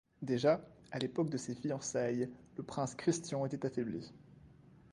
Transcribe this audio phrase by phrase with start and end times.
[0.23, 0.59] Déjà,
[0.91, 4.11] à l'époque de ses fiançailles, le Prince Christian était affaibli.